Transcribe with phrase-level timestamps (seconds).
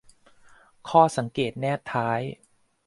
[0.89, 2.19] ข้อสังเกตแนบท้าย